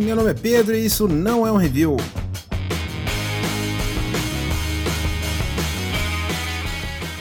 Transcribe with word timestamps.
Meu 0.00 0.14
nome 0.14 0.30
é 0.30 0.34
Pedro 0.34 0.74
e 0.76 0.84
isso 0.84 1.08
não 1.08 1.46
é 1.46 1.50
um 1.50 1.56
review. 1.56 1.96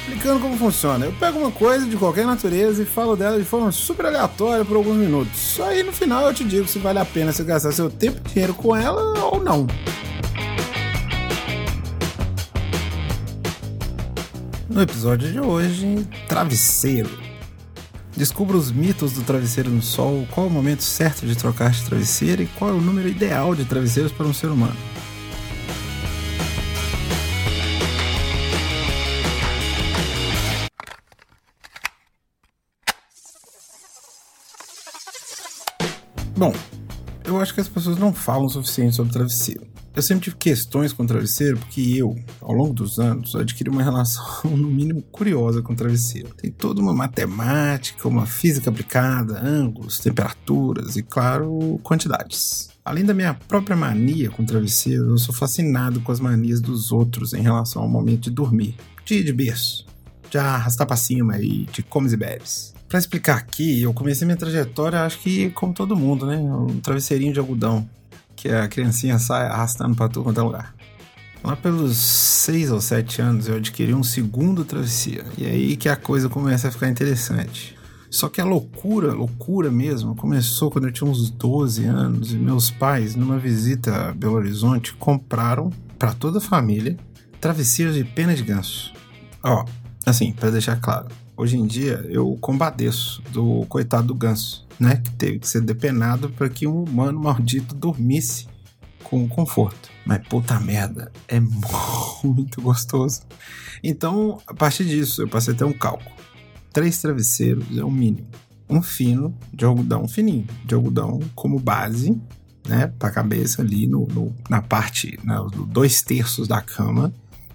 Explicando 0.08 0.40
como 0.40 0.58
funciona. 0.58 1.06
Eu 1.06 1.14
pego 1.14 1.40
uma 1.40 1.52
coisa 1.52 1.86
de 1.86 1.96
qualquer 1.96 2.26
natureza 2.26 2.84
e 2.84 2.86
falo 2.86 3.16
dela 3.16 3.38
de 3.38 3.46
forma 3.46 3.72
super 3.72 4.06
aleatória 4.08 4.66
por 4.66 4.76
alguns 4.76 4.98
minutos. 4.98 5.60
Aí 5.62 5.84
no 5.84 5.94
final 5.94 6.28
eu 6.28 6.34
te 6.34 6.44
digo 6.44 6.68
se 6.68 6.80
vale 6.80 7.00
a 7.00 7.06
pena 7.06 7.32
você 7.32 7.44
gastar 7.44 7.72
seu 7.72 7.90
tempo 7.90 8.20
e 8.26 8.30
dinheiro 8.30 8.54
com 8.54 8.76
ela 8.76 9.02
ou 9.26 9.42
não. 9.42 9.68
No 14.70 14.82
episódio 14.82 15.32
de 15.32 15.40
hoje, 15.40 16.06
travesseiro. 16.28 17.25
Descubra 18.18 18.56
os 18.56 18.72
mitos 18.72 19.12
do 19.12 19.24
travesseiro 19.24 19.70
no 19.70 19.82
sol, 19.82 20.26
qual 20.32 20.48
o 20.48 20.50
momento 20.50 20.82
certo 20.82 21.26
de 21.26 21.36
trocar 21.36 21.72
de 21.72 21.84
travesseiro 21.84 22.44
e 22.44 22.48
qual 22.48 22.70
é 22.70 22.74
o 22.74 22.80
número 22.80 23.10
ideal 23.10 23.54
de 23.54 23.66
travesseiros 23.66 24.12
para 24.14 24.26
um 24.26 24.34
ser 24.34 24.48
humano. 24.48 24.76
Bom, 36.38 36.54
eu 37.26 37.42
acho 37.42 37.54
que 37.54 37.60
as 37.60 37.68
pessoas 37.68 37.98
não 37.98 38.14
falam 38.14 38.46
o 38.46 38.50
suficiente 38.50 38.96
sobre 38.96 39.12
travesseiro. 39.12 39.75
Eu 39.96 40.02
sempre 40.02 40.26
tive 40.26 40.36
questões 40.36 40.92
com 40.92 41.04
o 41.04 41.08
travesseiro 41.08 41.58
porque 41.58 41.80
eu, 41.96 42.14
ao 42.42 42.52
longo 42.52 42.74
dos 42.74 43.00
anos, 43.00 43.34
adquiri 43.34 43.70
uma 43.70 43.82
relação, 43.82 44.26
no 44.52 44.68
mínimo, 44.68 45.02
curiosa 45.04 45.62
com 45.62 45.72
o 45.72 45.76
travesseiro. 45.76 46.34
Tem 46.36 46.52
toda 46.52 46.82
uma 46.82 46.94
matemática, 46.94 48.06
uma 48.06 48.26
física 48.26 48.70
aplicada, 48.70 49.40
ângulos, 49.40 49.98
temperaturas 50.00 50.98
e, 50.98 51.02
claro, 51.02 51.80
quantidades. 51.82 52.70
Além 52.84 53.06
da 53.06 53.14
minha 53.14 53.34
própria 53.34 53.76
mania 53.76 54.30
com 54.30 54.44
travesseiro, 54.44 55.12
eu 55.12 55.18
sou 55.18 55.34
fascinado 55.34 56.02
com 56.02 56.12
as 56.12 56.20
manias 56.20 56.60
dos 56.60 56.92
outros 56.92 57.34
em 57.34 57.42
relação 57.42 57.82
ao 57.82 57.88
momento 57.88 58.24
de 58.24 58.32
dormir. 58.32 58.76
De 59.06 59.24
de 59.24 59.32
berço, 59.32 59.86
de 60.30 60.38
arrastar 60.38 60.86
pra 60.86 60.98
cima 60.98 61.40
e 61.40 61.68
de 61.72 61.82
comes 61.82 62.12
e 62.12 62.18
bebes. 62.18 62.74
Pra 62.90 63.00
explicar 63.00 63.38
aqui, 63.38 63.82
eu 63.82 63.94
comecei 63.94 64.26
minha 64.26 64.38
trajetória, 64.38 65.04
acho 65.04 65.20
que 65.20 65.52
como 65.52 65.74
todo 65.74 65.96
mundo, 65.96 66.26
né? 66.26 66.38
Um 66.38 66.82
travesseirinho 66.82 67.32
de 67.32 67.40
algodão 67.40 67.90
que 68.36 68.50
a 68.50 68.68
criancinha 68.68 69.18
sai 69.20 69.46
arrastando 69.48 69.96
para 69.96 70.10
tudo 70.10 70.24
quanto 70.24 70.40
é 70.40 70.44
lugar. 70.44 70.76
Lá 71.44 71.56
pelos 71.56 71.98
seis 71.98 72.72
ou 72.72 72.82
sete 72.82 73.22
anos 73.22 73.48
eu 73.48 73.58
adquiri 73.58 73.94
um 73.94 74.04
segundo 74.04 74.66
travesseiro. 74.66 75.26
E 75.38 75.46
é 75.46 75.52
aí 75.52 75.78
que 75.78 75.88
a 75.88 75.96
coisa 75.96 76.28
começa 76.28 76.68
a 76.68 76.72
ficar 76.72 76.90
interessante. 76.90 77.76
Só 78.10 78.30
que 78.30 78.40
a 78.40 78.46
loucura, 78.46 79.14
loucura 79.14 79.70
mesmo, 79.70 80.16
começou 80.16 80.72
quando 80.72 80.88
eu 80.88 80.92
tinha 80.92 81.10
uns 81.10 81.30
12 81.30 81.86
anos 81.86 82.34
e 82.34 82.36
meus 82.38 82.72
pais, 82.72 83.16
numa 83.16 83.38
visita 83.38 84.10
a 84.10 84.12
Belo 84.12 84.36
Horizonte, 84.36 84.94
compraram 84.96 85.70
para 86.00 86.14
toda 86.14 86.38
a 86.40 86.42
família 86.42 86.98
travesseiros 87.40 87.96
de 87.96 88.04
pena 88.04 88.34
de 88.34 88.42
ganso. 88.42 88.92
Ó, 89.44 89.66
assim, 90.06 90.32
para 90.32 90.50
deixar 90.50 90.78
claro, 90.78 91.10
hoje 91.38 91.58
em 91.58 91.68
dia 91.68 92.04
eu 92.10 92.36
compadeço 92.42 93.22
do 93.32 93.66
coitado 93.68 94.08
do 94.08 94.16
ganso 94.16 94.65
né, 94.80 94.98
que 94.98 95.12
teve 95.12 95.40
que 95.40 95.48
ser 95.48 95.62
depenado 95.62 96.30
para 96.30 96.50
que 96.50 96.68
um 96.68 96.84
humano 96.84 97.20
maldito 97.20 97.74
dormisse 97.76 98.48
com 99.04 99.28
conforto. 99.28 99.90
Mas 100.06 100.28
puta 100.28 100.60
merda, 100.60 101.12
é 101.28 101.40
muito 102.24 102.62
gostoso. 102.62 103.22
Então, 103.84 104.40
a 104.48 104.54
partir 104.54 104.86
disso, 104.86 105.22
eu 105.22 105.28
passei 105.28 105.54
a 105.54 105.58
ter 105.58 105.64
um 105.64 105.74
cálculo. 105.74 106.16
Três 106.74 107.00
travesseiros 107.02 107.66
é 107.78 107.84
o 107.84 107.92
mínimo. 107.92 108.28
Um 108.70 108.82
fino, 108.82 109.38
de 109.54 109.64
algodão 109.64 110.08
fininho, 110.08 110.48
de 110.66 110.74
algodão 110.74 111.20
como 111.36 111.60
base, 111.60 112.20
né, 112.68 112.92
para 113.00 113.10
a 113.10 113.12
cabeça 113.12 113.62
ali 113.62 113.86
no, 113.86 114.08
no, 114.08 114.36
na 114.50 114.62
parte, 114.62 115.20
né, 115.24 115.36
dois 115.68 116.02
terços 116.02 116.48
da 116.48 116.62
cama, 116.62 117.14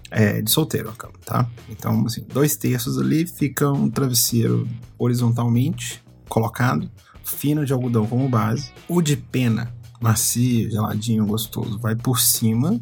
é, 0.09 0.41
de 0.41 0.49
solteiro 0.49 0.89
a 0.89 0.93
cama, 0.93 1.13
tá? 1.25 1.49
Então, 1.69 2.05
assim, 2.05 2.25
dois 2.27 2.55
terços 2.55 2.97
ali 2.97 3.25
fica 3.25 3.71
um 3.71 3.89
travesseiro 3.89 4.67
horizontalmente 4.97 6.03
colocado, 6.27 6.89
fino 7.23 7.65
de 7.65 7.73
algodão 7.73 8.05
como 8.05 8.27
base. 8.27 8.71
O 8.87 9.01
de 9.01 9.15
pena, 9.15 9.73
macio, 9.99 10.69
geladinho, 10.69 11.25
gostoso, 11.25 11.77
vai 11.79 11.95
por 11.95 12.19
cima 12.19 12.79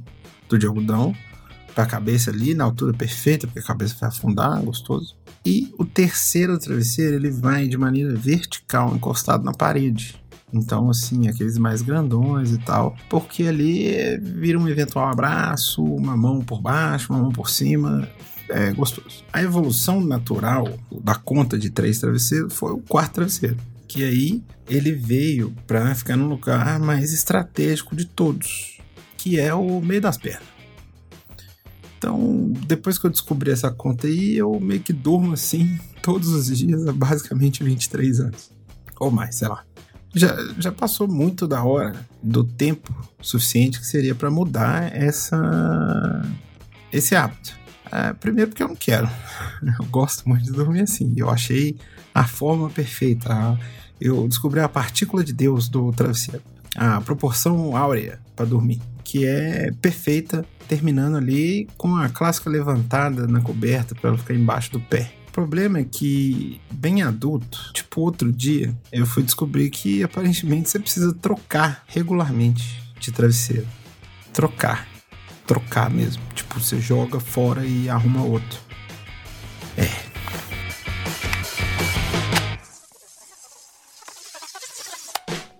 do 0.48 0.58
de 0.58 0.66
algodão, 0.66 1.16
para 1.76 1.84
a 1.84 1.88
cabeça 1.88 2.32
ali, 2.32 2.54
na 2.54 2.64
altura 2.64 2.94
perfeita, 2.94 3.48
porque 3.48 3.60
a 3.60 3.64
cabeça 3.64 3.96
vai 4.00 4.10
afundar, 4.10 4.62
gostoso. 4.62 5.16
E 5.46 5.74
o 5.78 5.86
terceiro 5.86 6.58
travesseiro, 6.58 7.16
ele 7.16 7.32
vai 7.32 7.68
de 7.68 7.78
maneira 7.78 8.14
vertical, 8.16 8.94
encostado 8.96 9.44
na 9.44 9.54
parede. 9.54 10.16
Então, 10.52 10.90
assim, 10.90 11.28
aqueles 11.28 11.58
mais 11.58 11.82
grandões 11.82 12.52
e 12.52 12.58
tal, 12.58 12.96
porque 13.08 13.44
ali 13.44 14.18
vira 14.20 14.60
um 14.60 14.68
eventual 14.68 15.08
abraço, 15.08 15.84
uma 15.84 16.18
mão 16.18 16.42
por 16.42 16.60
baixo, 16.60 17.14
uma 17.14 17.22
mão 17.22 17.32
por 17.32 17.50
cima, 17.50 18.10
é 18.50 18.74
gostoso. 18.74 19.24
A 19.32 19.42
evolução 19.44 20.02
natural 20.02 20.68
da 21.04 21.14
conta 21.14 21.58
de 21.58 21.70
três 21.70 22.00
travesseiros 22.00 22.54
foi 22.54 22.74
o 22.74 22.80
quarto 22.80 23.14
travesseiro 23.14 23.58
que 23.90 24.04
aí 24.04 24.44
ele 24.70 24.92
veio 24.92 25.54
para 25.66 25.94
ficar 25.96 26.16
no 26.16 26.30
lugar 26.30 26.80
mais 26.80 27.12
estratégico 27.12 27.96
de 27.96 28.06
todos, 28.06 28.78
que 29.18 29.40
é 29.40 29.52
o 29.54 29.82
meio 29.82 30.00
das 30.00 30.16
pernas. 30.16 30.48
Então, 31.98 32.54
depois 32.66 32.98
que 32.98 33.06
eu 33.06 33.10
descobri 33.10 33.52
essa 33.52 33.72
conta 33.72 34.08
aí, 34.08 34.38
eu 34.38 34.58
meio 34.60 34.80
que 34.80 34.94
durmo 34.94 35.34
assim 35.34 35.78
todos 36.02 36.30
os 36.30 36.56
dias 36.56 36.88
há 36.88 36.94
basicamente 36.94 37.64
23 37.64 38.22
anos. 38.22 38.52
Ou 39.00 39.10
mais, 39.12 39.36
sei 39.36 39.48
lá. 39.48 39.66
Já, 40.14 40.36
já 40.58 40.72
passou 40.72 41.08
muito 41.08 41.48
da 41.48 41.64
hora 41.64 41.94
do 42.22 42.44
tempo 42.44 42.94
suficiente 43.22 43.80
que 43.80 43.86
seria 43.86 44.16
para 44.16 44.30
mudar 44.32 44.96
essa 44.96 46.22
esse 46.92 47.16
hábito. 47.16 47.58
É, 47.92 48.14
primeiro 48.14 48.50
porque 48.50 48.64
eu 48.64 48.68
não 48.68 48.76
quero. 48.76 49.10
Eu 49.80 49.86
gosto 49.88 50.28
muito 50.28 50.46
de 50.46 50.52
dormir 50.52 50.82
assim. 50.82 51.14
Eu 51.18 51.30
achei 51.30 51.78
a 52.20 52.26
forma 52.26 52.70
perfeita. 52.70 53.58
Eu 54.00 54.28
descobri 54.28 54.60
a 54.60 54.68
partícula 54.68 55.24
de 55.24 55.32
Deus 55.32 55.70
do 55.70 55.94
travesseiro. 55.94 56.42
A 56.76 57.00
proporção 57.00 57.78
áurea 57.78 58.20
para 58.36 58.46
dormir, 58.46 58.82
que 59.06 59.26
é 59.26 59.72
perfeita, 59.82 60.46
terminando 60.68 61.16
ali 61.16 61.68
com 61.78 61.96
a 61.96 62.10
clássica 62.10 62.50
levantada 62.50 63.26
na 63.26 63.40
coberta 63.40 63.96
para 63.96 64.10
ela 64.10 64.18
ficar 64.18 64.34
embaixo 64.34 64.74
do 64.74 64.82
pé. 64.82 65.14
O 65.30 65.32
problema 65.32 65.80
é 65.80 65.86
que, 65.86 66.60
bem 66.70 67.02
adulto, 67.04 67.72
tipo 67.74 68.02
outro 68.02 68.34
dia, 68.34 68.78
eu 68.92 69.06
fui 69.06 69.24
descobrir 69.24 69.70
que 69.70 70.04
aparentemente 70.04 70.70
você 70.70 70.78
precisa 70.78 71.14
trocar 71.14 71.84
regularmente 71.88 72.84
de 73.00 73.14
travesseiro. 73.14 73.68
Trocar. 74.34 74.86
Trocar 75.48 75.90
mesmo. 75.90 76.22
Tipo, 76.36 76.60
você 76.60 76.82
joga 76.82 77.18
fora 77.18 77.66
e 77.66 77.90
arruma 77.90 78.24
outro. 78.24 78.60
É, 79.78 80.09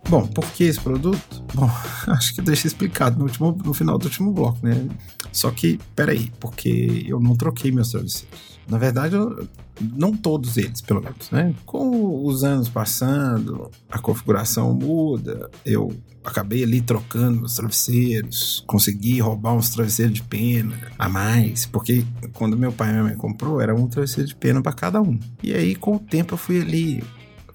Bom, 0.10 0.26
por 0.26 0.44
que 0.54 0.64
esse 0.64 0.80
produto? 0.80 1.44
Bom, 1.54 1.70
acho 2.08 2.34
que 2.34 2.42
deixei 2.42 2.68
explicado 2.68 3.20
no, 3.20 3.26
último, 3.26 3.56
no 3.64 3.76
final 3.76 3.96
do 3.96 4.06
último 4.06 4.34
bloco, 4.34 4.58
né? 4.66 4.90
Só 5.32 5.52
que, 5.52 5.80
peraí, 5.96 6.32
porque 6.40 7.06
eu 7.08 7.20
não 7.20 7.36
troquei 7.36 7.72
meus 7.72 7.92
travesseiros. 7.92 8.58
Na 8.68 8.80
verdade, 8.80 9.16
eu, 9.16 9.48
não 9.80 10.12
todos 10.12 10.58
eles, 10.58 10.82
pelo 10.82 11.00
menos, 11.00 11.30
né? 11.30 11.54
Com 11.64 12.26
os 12.26 12.44
anos 12.44 12.68
passando, 12.70 13.70
a 13.88 14.00
configuração 14.00 14.74
muda, 14.74 15.48
eu 15.64 15.96
acabei 16.24 16.64
ali 16.64 16.82
trocando 16.82 17.42
meus 17.42 17.54
travesseiros, 17.56 18.64
consegui 18.66 19.20
roubar 19.20 19.54
uns 19.54 19.70
travesseiros 19.70 20.16
de 20.16 20.24
pena 20.24 20.76
a 20.98 21.08
mais, 21.08 21.68
porque 21.68 22.04
quando 22.34 22.58
meu 22.58 22.72
pai 22.72 22.90
e 22.90 22.92
minha 22.94 23.04
mãe 23.04 23.16
comprou, 23.16 23.62
era 23.62 23.76
um 23.76 23.88
travesseiro 23.88 24.28
de 24.28 24.36
pena 24.36 24.60
para 24.60 24.74
cada 24.74 25.00
um. 25.00 25.20
E 25.44 25.54
aí, 25.54 25.76
com 25.76 25.98
o 25.98 26.00
tempo, 26.00 26.34
eu 26.34 26.38
fui 26.38 26.60
ali 26.60 27.04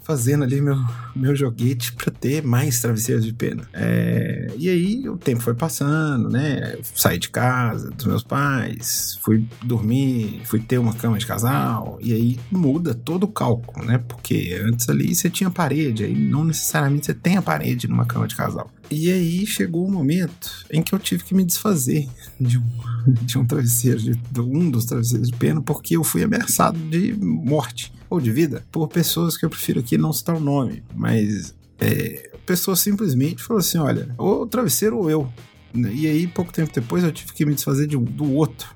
fazendo 0.04 0.44
ali 0.44 0.60
meu, 0.60 0.76
meu 1.16 1.34
joguete 1.34 1.92
para 1.92 2.12
ter 2.12 2.42
mais 2.42 2.80
travesseiros 2.80 3.24
de 3.24 3.32
pena. 3.32 3.66
É, 3.72 4.52
e 4.56 4.68
aí 4.68 5.08
o 5.08 5.16
tempo 5.16 5.40
foi 5.40 5.54
passando, 5.54 6.28
né? 6.28 6.76
Saí 6.94 7.18
de 7.18 7.30
casa 7.30 7.90
dos 7.90 8.06
meus 8.06 8.22
pais, 8.22 9.18
fui 9.22 9.46
dormir, 9.62 10.42
fui 10.44 10.60
ter 10.60 10.78
uma 10.78 10.94
cama 10.94 11.18
de 11.18 11.26
casal, 11.26 11.98
e 12.00 12.12
aí 12.12 12.38
muda 12.50 12.94
todo 12.94 13.24
o 13.24 13.28
cálculo, 13.28 13.84
né? 13.84 13.98
Porque 14.06 14.60
antes 14.62 14.88
ali 14.88 15.14
você 15.14 15.30
tinha 15.30 15.50
parede, 15.50 16.04
aí 16.04 16.14
não 16.14 16.44
necessariamente 16.44 17.06
você 17.06 17.14
tem 17.14 17.36
a 17.36 17.42
parede 17.42 17.88
numa 17.88 18.04
cama 18.04 18.28
de 18.28 18.36
casal. 18.36 18.70
E 18.90 19.10
aí 19.10 19.46
chegou 19.46 19.86
o 19.86 19.90
momento 19.90 20.64
em 20.70 20.82
que 20.82 20.94
eu 20.94 20.98
tive 20.98 21.24
que 21.24 21.34
me 21.34 21.44
desfazer 21.44 22.08
de 22.40 22.58
um, 22.58 22.64
de 23.22 23.38
um 23.38 23.46
travesseiro, 23.46 23.98
de, 23.98 24.14
de 24.14 24.40
um 24.40 24.70
dos 24.70 24.84
travesseiros 24.84 25.28
de 25.28 25.36
pena, 25.36 25.60
porque 25.62 25.96
eu 25.96 26.04
fui 26.04 26.22
ameaçado 26.22 26.78
de 26.78 27.12
morte 27.14 27.92
ou 28.08 28.20
de 28.20 28.30
vida 28.30 28.64
por 28.70 28.88
pessoas 28.88 29.36
que 29.36 29.44
eu 29.44 29.50
prefiro 29.50 29.80
aqui 29.80 29.96
não 29.98 30.12
citar 30.12 30.36
o 30.36 30.40
nome, 30.40 30.82
mas 30.94 31.54
é, 31.78 32.30
a 32.34 32.38
pessoa 32.46 32.76
simplesmente 32.76 33.42
falou 33.42 33.60
assim: 33.60 33.78
olha, 33.78 34.08
ou 34.18 34.42
o 34.42 34.46
travesseiro 34.46 34.98
ou 34.98 35.10
eu. 35.10 35.32
E 35.74 36.06
aí, 36.06 36.26
pouco 36.28 36.52
tempo 36.52 36.72
depois, 36.72 37.02
eu 37.02 37.10
tive 37.10 37.32
que 37.32 37.44
me 37.44 37.54
desfazer 37.54 37.88
de 37.88 37.96
um, 37.96 38.04
do 38.04 38.32
outro. 38.32 38.74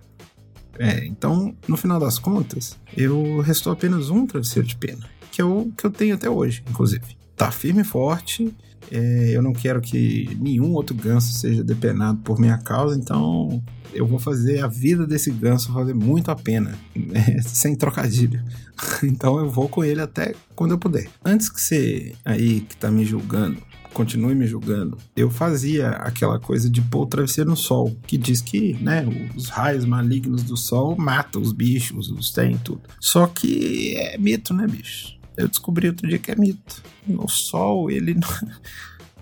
É, 0.78 1.04
então, 1.06 1.54
no 1.66 1.76
final 1.76 2.00
das 2.00 2.18
contas, 2.18 2.76
eu 2.96 3.40
restou 3.40 3.72
apenas 3.72 4.10
um 4.10 4.26
travesseiro 4.26 4.66
de 4.66 4.76
pena, 4.76 5.08
que 5.30 5.40
é 5.40 5.44
o 5.44 5.70
que 5.76 5.84
eu 5.84 5.90
tenho 5.90 6.14
até 6.14 6.28
hoje, 6.28 6.64
inclusive. 6.68 7.16
Tá 7.36 7.52
firme 7.52 7.82
e 7.82 7.84
forte, 7.84 8.52
É, 8.90 9.30
eu 9.32 9.42
não 9.42 9.52
quero 9.52 9.80
que 9.80 10.36
nenhum 10.40 10.72
outro 10.72 10.94
ganso 10.94 11.32
seja 11.32 11.62
depenado 11.62 12.18
por 12.20 12.38
minha 12.38 12.58
causa, 12.58 12.96
então 12.96 13.62
eu 13.92 14.06
vou 14.06 14.18
fazer 14.18 14.62
a 14.62 14.66
vida 14.66 15.06
desse 15.06 15.30
ganso 15.30 15.72
valer 15.72 15.94
muito 15.94 16.30
a 16.30 16.36
pena, 16.36 16.78
né? 16.94 17.40
sem 17.42 17.74
trocadilho. 17.74 18.42
Então 19.02 19.40
eu 19.40 19.50
vou 19.50 19.68
com 19.68 19.82
ele 19.82 20.00
até 20.00 20.36
quando 20.54 20.70
eu 20.70 20.78
puder. 20.78 21.08
Antes 21.24 21.48
que 21.48 21.60
você 21.60 22.14
aí 22.24 22.60
que 22.60 22.76
tá 22.76 22.92
me 22.92 23.04
julgando 23.04 23.60
continue 23.92 24.34
me 24.34 24.46
julgando, 24.46 24.96
eu 25.16 25.28
fazia 25.28 25.90
aquela 25.90 26.38
coisa 26.38 26.70
de 26.70 26.80
pôr 26.80 27.02
o 27.02 27.06
travesseiro 27.06 27.50
no 27.50 27.56
sol, 27.56 27.96
que 28.06 28.16
diz 28.16 28.40
que, 28.40 28.74
né, 28.74 29.04
os 29.34 29.48
raios 29.48 29.84
malignos 29.84 30.44
do 30.44 30.56
sol 30.56 30.96
matam 30.96 31.42
os 31.42 31.52
bichos, 31.52 32.08
os 32.08 32.30
tem 32.30 32.56
tudo. 32.58 32.82
Só 33.00 33.26
que 33.26 33.96
é 33.96 34.16
mito, 34.16 34.54
né, 34.54 34.68
bicho? 34.68 35.17
Eu 35.38 35.48
descobri 35.48 35.88
outro 35.88 36.08
dia 36.08 36.18
que 36.18 36.30
é 36.30 36.36
mito. 36.36 36.82
O 37.08 37.28
sol, 37.28 37.90
ele 37.90 38.14
não... 38.14 38.28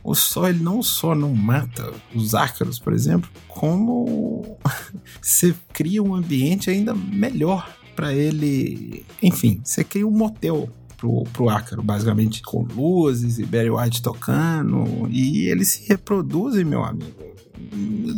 O 0.08 0.14
sol 0.14 0.48
ele 0.48 0.62
não 0.62 0.84
só 0.84 1.16
não 1.16 1.34
mata 1.34 1.92
os 2.14 2.32
ácaros, 2.32 2.78
por 2.78 2.92
exemplo, 2.92 3.28
como 3.48 4.56
você 5.20 5.52
cria 5.72 6.00
um 6.00 6.14
ambiente 6.14 6.70
ainda 6.70 6.94
melhor 6.94 7.68
para 7.96 8.14
ele. 8.14 9.04
Enfim, 9.20 9.60
você 9.64 9.82
cria 9.82 10.06
um 10.06 10.12
motel 10.12 10.70
pro, 10.96 11.24
pro 11.32 11.48
ácaro, 11.48 11.82
basicamente, 11.82 12.42
com 12.42 12.62
luzes 12.62 13.38
e 13.38 13.44
Barry 13.44 13.70
White 13.70 14.02
tocando, 14.02 15.08
e 15.10 15.48
eles 15.48 15.72
se 15.72 15.88
reproduzem, 15.88 16.64
meu 16.64 16.84
amigo, 16.84 17.12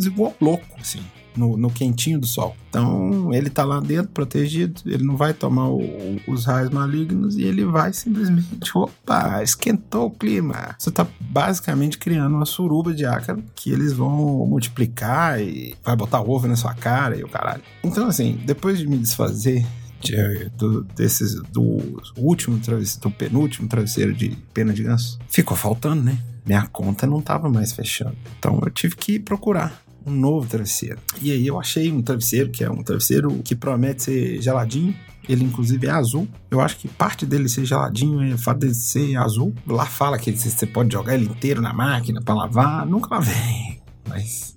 igual 0.04 0.34
louco, 0.40 0.66
assim. 0.78 1.00
No, 1.38 1.56
no, 1.56 1.70
quentinho 1.70 2.18
do 2.18 2.26
sol. 2.26 2.56
Então 2.68 3.32
ele 3.32 3.48
tá 3.48 3.64
lá 3.64 3.80
dentro, 3.80 4.10
protegido, 4.10 4.82
ele 4.84 5.04
não 5.04 5.16
vai 5.16 5.32
tomar 5.32 5.68
o, 5.68 5.80
os 6.26 6.44
raios 6.44 6.70
malignos 6.70 7.36
e 7.36 7.42
ele 7.42 7.64
vai 7.64 7.92
simplesmente, 7.92 8.76
opa, 8.76 9.42
esquentou 9.42 10.06
o 10.06 10.10
clima. 10.10 10.74
Você 10.78 10.90
tá 10.90 11.06
basicamente 11.20 11.96
criando 11.96 12.34
uma 12.34 12.44
suruba 12.44 12.92
de 12.92 13.06
ácaro 13.06 13.42
que 13.54 13.70
eles 13.70 13.92
vão 13.92 14.44
multiplicar 14.46 15.40
e 15.40 15.74
vai 15.84 15.94
botar 15.94 16.20
ovo 16.20 16.48
na 16.48 16.56
sua 16.56 16.74
cara 16.74 17.16
e 17.16 17.22
o 17.22 17.28
caralho. 17.28 17.62
Então, 17.84 18.08
assim, 18.08 18.40
depois 18.44 18.78
de 18.78 18.86
me 18.86 18.98
desfazer 18.98 19.64
de, 20.00 20.48
do, 20.56 20.84
desses, 20.84 21.40
do 21.50 22.02
último 22.16 22.58
travesseiro, 22.58 23.00
do 23.02 23.10
penúltimo 23.10 23.68
travesseiro 23.68 24.12
de 24.12 24.30
pena 24.52 24.72
de 24.72 24.82
ganso, 24.82 25.18
ficou 25.28 25.56
faltando, 25.56 26.02
né? 26.02 26.18
Minha 26.46 26.66
conta 26.66 27.06
não 27.06 27.20
tava 27.20 27.50
mais 27.50 27.72
fechando. 27.72 28.16
Então 28.38 28.58
eu 28.64 28.70
tive 28.70 28.96
que 28.96 29.18
procurar 29.18 29.82
um 30.08 30.12
novo 30.12 30.48
travesseiro. 30.48 30.98
E 31.20 31.30
aí 31.30 31.46
eu 31.46 31.58
achei 31.58 31.92
um 31.92 32.02
travesseiro 32.02 32.50
que 32.50 32.64
é 32.64 32.70
um 32.70 32.82
travesseiro 32.82 33.30
que 33.44 33.54
promete 33.54 34.04
ser 34.04 34.42
geladinho. 34.42 34.94
Ele, 35.28 35.44
inclusive, 35.44 35.86
é 35.86 35.90
azul. 35.90 36.26
Eu 36.50 36.60
acho 36.60 36.78
que 36.78 36.88
parte 36.88 37.26
dele 37.26 37.48
ser 37.48 37.64
geladinho 37.64 38.22
é 38.22 38.34
o 38.34 38.38
fato 38.38 38.60
dele 38.60 38.74
ser 38.74 39.16
azul. 39.16 39.54
Lá 39.66 39.84
fala 39.84 40.18
que 40.18 40.32
você 40.32 40.66
pode 40.66 40.92
jogar 40.92 41.14
ele 41.14 41.26
inteiro 41.26 41.60
na 41.60 41.72
máquina 41.72 42.22
para 42.22 42.34
lavar. 42.34 42.86
Nunca 42.86 43.14
lavei, 43.14 43.80
mas 44.08 44.56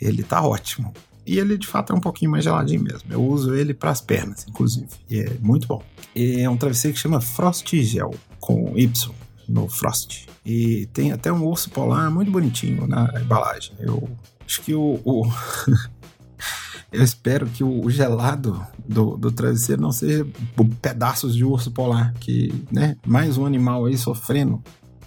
ele 0.00 0.22
tá 0.22 0.44
ótimo. 0.44 0.92
E 1.24 1.38
ele 1.38 1.56
de 1.56 1.68
fato 1.68 1.92
é 1.92 1.96
um 1.96 2.00
pouquinho 2.00 2.32
mais 2.32 2.42
geladinho 2.42 2.82
mesmo. 2.82 3.12
Eu 3.12 3.24
uso 3.24 3.54
ele 3.54 3.72
para 3.72 3.90
as 3.90 4.00
pernas, 4.00 4.44
inclusive. 4.48 4.88
E 5.08 5.20
é 5.20 5.36
muito 5.40 5.68
bom. 5.68 5.82
E 6.16 6.40
é 6.40 6.50
um 6.50 6.56
travesseiro 6.56 6.94
que 6.94 7.00
chama 7.00 7.20
Frost 7.20 7.72
Gel, 7.76 8.12
com 8.40 8.76
Y 8.76 9.14
no 9.48 9.68
Frost. 9.68 10.26
E 10.44 10.86
tem 10.92 11.12
até 11.12 11.32
um 11.32 11.44
urso 11.44 11.70
polar 11.70 12.10
muito 12.10 12.30
bonitinho 12.30 12.86
na 12.86 13.08
embalagem. 13.20 13.74
Eu 13.78 14.08
acho 14.52 14.60
que 14.60 14.74
o. 14.74 15.00
o 15.04 15.24
eu 16.92 17.02
espero 17.02 17.46
que 17.46 17.64
o, 17.64 17.88
gelado 17.88 18.64
do, 18.86 19.16
do 19.16 19.32
travesseiro 19.32 19.80
não 19.80 19.92
seja 19.92 20.26
pedaços 20.80 21.34
de 21.34 21.44
urso 21.44 21.70
polar, 21.70 22.12
que, 22.20 22.52
né, 22.70 22.96
mais 23.06 23.38
um 23.38 23.46
animal 23.46 23.86
aí 23.86 23.96
sofrendo 23.96 24.62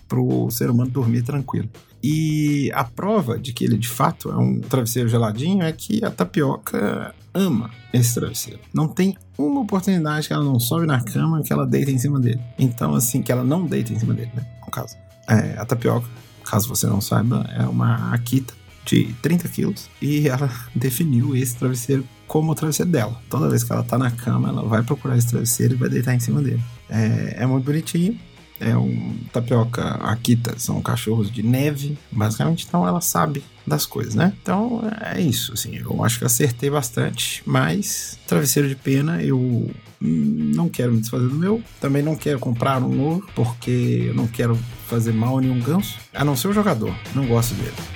pro 0.08 0.50
ser 0.50 0.70
humano 0.70 0.90
dormir 0.90 1.22
tranquilo. 1.22 1.70
E 2.04 2.72
a 2.74 2.84
prova 2.84 3.38
de 3.38 3.54
que 3.54 3.64
ele 3.64 3.78
de 3.78 3.88
fato 3.88 4.30
é 4.32 4.38
um 4.38 4.60
travesseiro 4.60 5.10
geladinho 5.10 5.64
é 5.64 5.72
que 5.72 6.04
a 6.04 6.12
tapioca 6.12 7.14
ama 7.34 7.70
esse 7.94 8.14
travesseiro. 8.16 8.60
Não 8.74 8.88
tem 8.88 9.16
uma 9.38 9.62
oportunidade 9.62 10.28
que 10.28 10.34
ela 10.34 10.44
não 10.44 10.60
sobe 10.60 10.86
na 10.86 11.02
cama 11.02 11.42
que 11.42 11.52
ela 11.52 11.66
deita 11.66 11.92
em 11.92 11.98
cima 11.98 12.20
dele. 12.20 12.42
Então, 12.58 12.94
assim, 12.94 13.22
que 13.22 13.32
ela 13.32 13.44
não 13.44 13.66
deita 13.66 13.92
em 13.92 14.00
cima 14.00 14.14
dele, 14.14 14.32
né? 14.36 14.46
No 14.64 14.72
caso. 14.72 14.96
É, 15.28 15.58
a 15.58 15.66
tapioca, 15.66 16.08
caso 16.44 16.70
você 16.70 16.86
não 16.86 17.02
saiba, 17.02 17.44
é 17.58 17.64
uma 17.64 18.14
Akita 18.14 18.54
de 18.86 19.14
30 19.22 19.48
quilos 19.50 19.90
e 20.02 20.28
ela 20.28 20.50
definiu 20.76 21.36
esse 21.36 21.56
travesseiro 21.56 22.06
como 22.28 22.52
o 22.52 22.56
travesseiro 22.56 22.92
dela. 22.92 23.22
Toda 23.30 23.50
vez 23.50 23.64
que 23.64 23.72
ela 23.72 23.84
tá 23.84 23.98
na 23.98 24.12
cama, 24.12 24.50
ela 24.50 24.64
vai 24.64 24.84
procurar 24.84 25.18
esse 25.18 25.28
travesseiro 25.28 25.74
e 25.74 25.78
vai 25.78 25.90
deitar 25.90 26.14
em 26.14 26.20
cima 26.20 26.42
dele. 26.42 26.62
É, 26.90 27.38
é 27.40 27.46
muito 27.46 27.66
bonitinho 27.66 28.18
é 28.60 28.76
um 28.76 29.18
tapioca 29.32 29.84
Akita, 29.96 30.58
são 30.58 30.82
cachorros 30.82 31.30
de 31.32 31.44
neve, 31.44 31.98
basicamente, 32.12 32.66
então 32.68 32.88
ela 32.88 33.02
sabe 33.02 33.44
das 33.66 33.86
coisas, 33.86 34.16
né? 34.16 34.34
Então 34.42 34.82
é 35.02 35.20
isso, 35.20 35.54
assim, 35.54 35.76
eu 35.76 36.04
acho 36.04 36.20
que 36.20 36.26
acertei 36.26 36.70
bastante, 36.70 37.42
mas 37.46 38.18
travesseiro 38.28 38.70
de 38.70 38.76
pena 38.76 39.22
eu 39.22 39.70
não 40.00 40.70
quero 40.70 40.94
me 40.94 41.00
desfazer 41.00 41.28
do 41.28 41.36
meu, 41.36 41.62
também 41.82 42.04
não 42.04 42.16
quero 42.16 42.40
comprar 42.40 42.82
um 42.82 42.94
novo, 42.94 43.28
porque 43.36 44.06
eu 44.08 44.14
não 44.14 44.28
quero 44.28 44.58
fazer 44.88 45.14
mal 45.14 45.38
a 45.38 45.42
nenhum 45.42 45.60
ganso, 45.60 45.98
a 46.14 46.24
não 46.24 46.36
ser 46.36 46.50
o 46.50 46.54
jogador, 46.54 46.96
não 47.14 47.26
gosto 47.26 47.54
dele. 47.56 47.95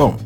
Bom, 0.00 0.16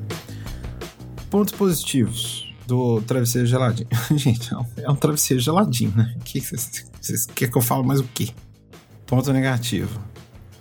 pontos 1.28 1.52
positivos 1.52 2.54
do 2.64 3.02
travesseiro 3.02 3.44
geladinho. 3.44 3.88
Gente, 4.16 4.50
é 4.76 4.88
um 4.88 4.94
travesseiro 4.94 5.42
geladinho, 5.42 5.92
né? 5.96 6.14
Que 6.24 6.40
vocês 6.40 7.26
querem 7.26 7.50
que 7.50 7.58
eu 7.58 7.60
fale 7.60 7.84
mais 7.84 7.98
o 7.98 8.04
quê? 8.04 8.28
Ponto 9.04 9.32
negativo. 9.32 10.00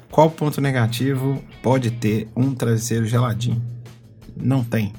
Qual 0.09 0.31
ponto 0.31 0.59
negativo 0.59 1.43
pode 1.61 1.91
ter 1.91 2.27
um 2.35 2.55
travesseiro 2.55 3.05
geladinho? 3.05 3.63
Não 4.35 4.63
tem. 4.63 4.91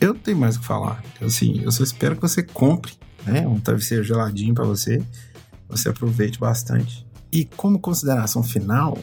Eu 0.00 0.14
não 0.14 0.20
tenho 0.20 0.38
mais 0.38 0.56
o 0.56 0.60
que 0.60 0.64
falar. 0.64 1.04
Assim, 1.20 1.60
eu 1.62 1.70
só 1.70 1.84
espero 1.84 2.16
que 2.16 2.22
você 2.22 2.42
compre 2.42 2.94
né, 3.26 3.46
um 3.46 3.60
travesseiro 3.60 4.04
geladinho 4.04 4.54
para 4.54 4.64
você. 4.64 5.02
Você 5.68 5.90
aproveite 5.90 6.38
bastante. 6.38 7.06
E 7.30 7.44
como 7.44 7.78
consideração 7.78 8.42
final, 8.42 8.96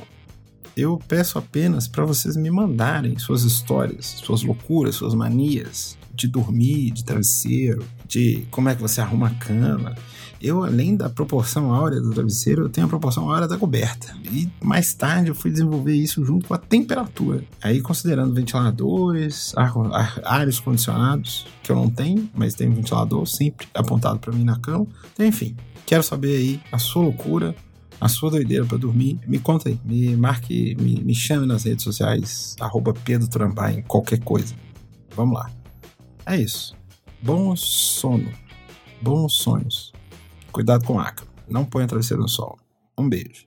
eu 0.81 0.99
peço 1.07 1.37
apenas 1.37 1.87
para 1.87 2.03
vocês 2.05 2.35
me 2.35 2.49
mandarem 2.49 3.17
suas 3.17 3.43
histórias, 3.43 4.05
suas 4.23 4.41
loucuras, 4.43 4.95
suas 4.95 5.13
manias 5.13 5.97
de 6.13 6.27
dormir, 6.27 6.91
de 6.91 7.03
travesseiro, 7.03 7.85
de 8.07 8.45
como 8.51 8.69
é 8.69 8.75
que 8.75 8.81
você 8.81 9.01
arruma 9.01 9.27
a 9.27 9.33
cama. 9.35 9.95
Eu, 10.41 10.63
além 10.63 10.95
da 10.95 11.07
proporção 11.07 11.71
áurea 11.71 12.01
do 12.01 12.11
travesseiro, 12.11 12.63
eu 12.63 12.69
tenho 12.69 12.87
a 12.87 12.89
proporção 12.89 13.29
áurea 13.29 13.47
da 13.47 13.57
coberta. 13.57 14.15
E 14.31 14.49
mais 14.59 14.93
tarde 14.93 15.29
eu 15.29 15.35
fui 15.35 15.51
desenvolver 15.51 15.93
isso 15.93 16.25
junto 16.25 16.47
com 16.47 16.53
a 16.53 16.57
temperatura. 16.57 17.43
Aí, 17.61 17.79
considerando 17.79 18.33
ventiladores, 18.33 19.53
ar, 19.55 19.71
ar, 20.23 20.47
condicionados, 20.63 21.45
que 21.61 21.71
eu 21.71 21.75
não 21.75 21.89
tenho, 21.89 22.27
mas 22.33 22.55
tem 22.55 22.67
um 22.67 22.73
ventilador 22.73 23.27
sempre 23.27 23.67
apontado 23.73 24.19
para 24.19 24.33
mim 24.33 24.43
na 24.43 24.57
cama. 24.57 24.87
Então, 25.13 25.25
enfim, 25.25 25.55
quero 25.85 26.01
saber 26.01 26.35
aí 26.35 26.61
a 26.71 26.79
sua 26.79 27.03
loucura, 27.03 27.55
a 28.01 28.09
sua 28.09 28.31
doideira 28.31 28.65
para 28.65 28.79
dormir, 28.79 29.19
me 29.27 29.37
conta 29.37 29.69
aí. 29.69 29.79
Me 29.85 30.15
marque, 30.17 30.75
me, 30.81 31.03
me 31.03 31.13
chame 31.13 31.45
nas 31.45 31.63
redes 31.63 31.83
sociais, 31.83 32.55
arroba 32.59 32.93
Pedro 32.93 33.27
Trambai, 33.27 33.83
qualquer 33.87 34.19
coisa. 34.21 34.55
Vamos 35.15 35.35
lá. 35.35 35.51
É 36.25 36.35
isso. 36.35 36.75
Bom 37.21 37.55
sono. 37.55 38.31
Bons 38.99 39.33
sonhos. 39.33 39.93
Cuidado 40.51 40.83
com 40.83 40.99
ácaro. 40.99 41.29
Não 41.47 41.63
ponha 41.63 41.87
travesseiro 41.87 42.23
no 42.23 42.27
sol. 42.27 42.57
Um 42.97 43.07
beijo. 43.07 43.45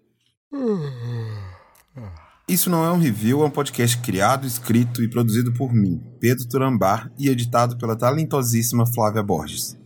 Isso 2.47 2.71
não 2.71 2.85
é 2.85 2.93
um 2.93 2.99
review, 2.99 3.43
é 3.43 3.47
um 3.47 3.51
podcast 3.51 3.99
criado, 3.99 4.47
escrito 4.47 5.03
e 5.03 5.09
produzido 5.09 5.53
por 5.53 5.73
mim, 5.73 6.01
Pedro 6.21 6.47
Turambar, 6.47 7.11
e 7.19 7.29
editado 7.29 7.77
pela 7.77 7.97
talentosíssima 7.97 8.87
Flávia 8.87 9.23
Borges. 9.23 9.77